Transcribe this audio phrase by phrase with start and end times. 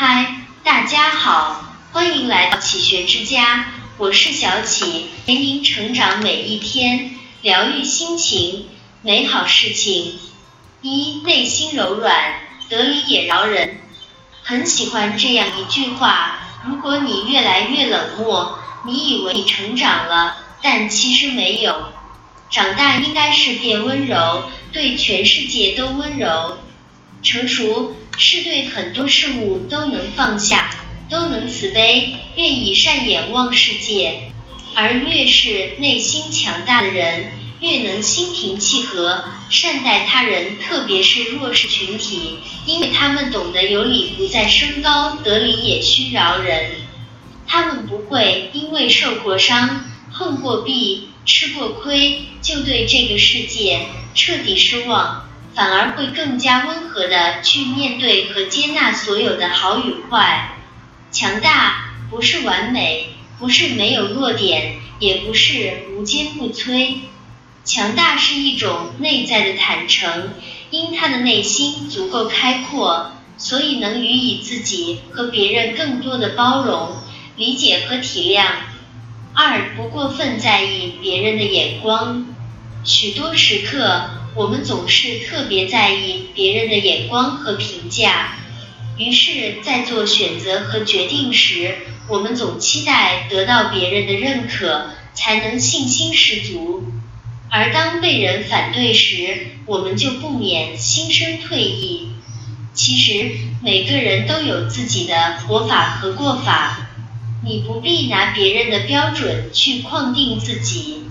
[0.00, 3.64] 嗨，大家好，欢迎来到启学之家，
[3.96, 8.68] 我是小启，陪您成长每一天，疗愈心情，
[9.02, 10.20] 美好事情。
[10.82, 12.14] 一，内心柔软，
[12.68, 13.80] 得理也饶人。
[14.44, 18.56] 很喜欢这样一句话：如果你越来越冷漠，
[18.86, 21.86] 你以为你成长了，但其实没有。
[22.50, 26.58] 长大应该是变温柔，对全世界都温柔。
[27.20, 30.74] 成熟是对很多事物都能放下，
[31.08, 34.32] 都能慈悲，愿以善眼望世界。
[34.74, 46.72] 而越是内心强大的人，越能心平气和，善待他人，特别是弱势群体，因为他们懂得有理不在声高，得理也需饶人。
[47.46, 55.27] 他们不会因为受过伤、碰过壁、吃过亏，就对这个世界彻底失望。
[55.58, 60.52] 反而会更加温和的去面对和接纳所有的好与坏。
[61.10, 63.08] 强大不是完美，
[63.40, 66.98] 不是没有弱点，也不是无坚不摧。
[67.64, 70.30] 强大是一种内在的坦诚，
[70.70, 76.98] 因他的内心足够开阔，所以能予以自己和别人更多的包容、
[77.34, 78.44] 理解和体谅。
[79.34, 82.26] 二不过分在意别人的眼光，
[82.84, 84.10] 许多时刻。
[84.34, 88.36] 我们总是特别在意别人的眼光和评价，
[88.96, 91.74] 于是，在做选择和决定时，
[92.06, 96.84] 我们总期待得到别人的认可，才能信心十足。
[97.50, 102.12] 而当被人反对时，我们就不免心生退意。
[102.74, 106.90] 其实，每个人都有自己的活法和过法，
[107.42, 111.07] 你不必拿别人的标准去框定自己。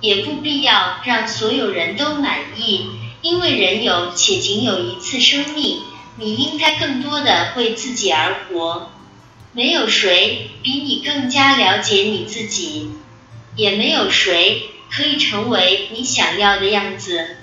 [0.00, 2.86] 也不必要让所有人都满意，
[3.22, 5.80] 因为人有且仅有一次生命，
[6.16, 8.90] 你应该更多的为自己而活。
[9.52, 12.92] 没有谁比你更加了解你自己，
[13.56, 17.36] 也没有谁可以成为你想要的样子。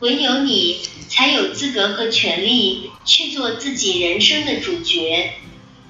[0.00, 5.34] 唯有你才有资格和权利去做自己人生的主角。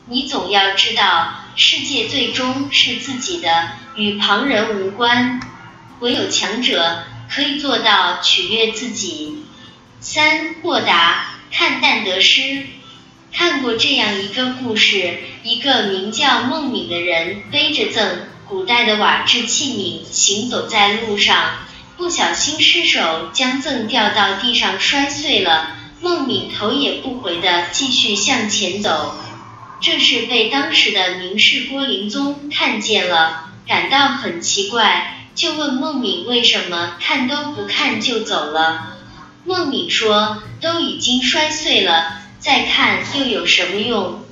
[0.06, 5.40] 你总要知道，世界最终是自己的，与旁人无关。
[6.04, 7.02] 唯有强者
[7.34, 9.42] 可以做到取悦自己。
[10.00, 12.66] 三豁达，看淡得失。
[13.32, 21.52] 看过这样一个故事：一个名叫孟敏的人背着赠古代的瓦制器皿行走在路上，
[21.96, 25.74] 不小心失手将赠掉到地上摔碎了。
[26.02, 29.16] 孟敏头也不回的继续向前走。
[29.80, 35.13] 这是被当时的名士郭灵宗看见了，感到很奇怪。
[35.34, 38.96] 就问孟敏为什么看都不看就走了。
[39.44, 44.24] 孟敏说：“都已经摔碎了，再看又有什么用？”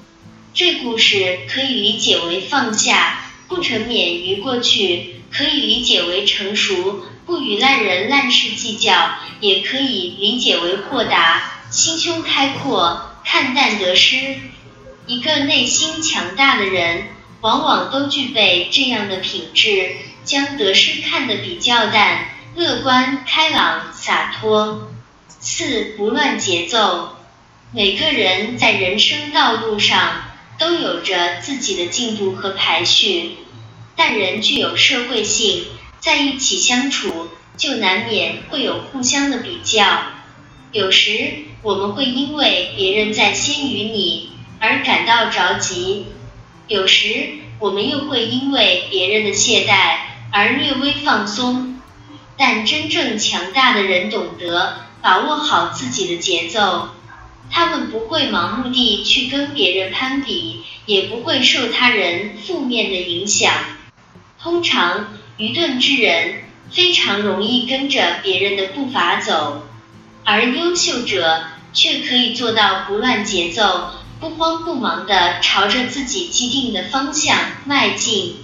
[0.54, 14.36] 这故事可以理解为放下，不沉湎于过去；可以理解为成熟，不与烂人烂事计较；也可以理解为豁达，心胸开阔，看淡得失。
[15.06, 17.08] 一个内心强大的人，
[17.40, 19.96] 往往都具备这样的品质。
[20.25, 24.91] 将得失看得比较淡，乐观开朗洒脱。
[25.41, 27.16] 四不乱节奏。
[27.72, 30.25] 每个人在人生道路上
[30.59, 33.32] 都有着自己的进度和排序，
[33.97, 35.65] 但人具有社会性，
[35.99, 39.84] 在一起相处就难免会有互相的比较。
[40.71, 44.31] 有时我们会因为别人在先于你
[44.61, 46.06] 而感到着急，
[46.69, 50.12] 有时我们又会因为别人的懈怠。
[50.34, 51.78] 而略微放松，
[52.38, 56.88] 但真正强大的人懂得把握好自己的节奏，
[57.50, 63.53] 他们不会盲目地去跟别人攀比，也不会受他人负面的影响。
[64.43, 69.66] 通常，愚钝之人非常容易跟着别人的步伐走，
[70.25, 71.44] 而优秀者
[71.75, 77.37] 却可以做到不乱节奏，不慌不忙地朝着自己既定的方向
[77.67, 78.37] 迈进。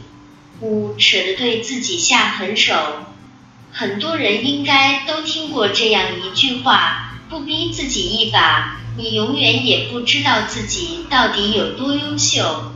[0.61, 2.75] 五舍得对自己下狠手，
[3.71, 12.73] 很多人应该都听过这样一句话：不逼自己一把，你永远也不知道自己到底有多优秀。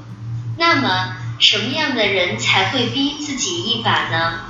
[0.58, 4.40] 那么，什么样的人才会逼自己一把呢？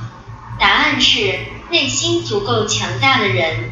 [0.60, 1.38] 答案是
[1.70, 3.70] 内心足够强大的人，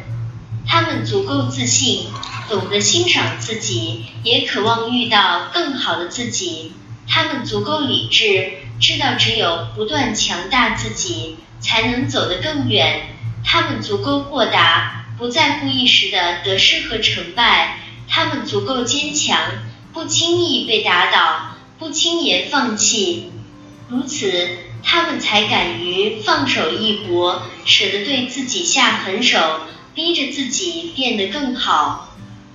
[0.67, 2.07] 他们足够自信，
[2.49, 6.73] 懂得欣赏自己，也渴望遇到更好的自己。
[7.13, 8.53] 他们足够理智。
[8.79, 13.09] 知道只有不断强大自己，才能走得更远。
[13.45, 17.77] 他们足够豁达，不在乎一时的得失和成败。
[18.07, 19.37] 他们足够坚强，
[19.93, 23.31] 不轻易被打倒，不轻言放弃。
[23.87, 24.49] 如此，
[24.81, 29.61] 他们才敢于放手一搏，舍得对自己下狠手，
[29.93, 32.10] 逼着自己变得更好。